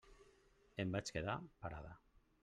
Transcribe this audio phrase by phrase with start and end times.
[0.83, 1.93] Em vaig quedar parada.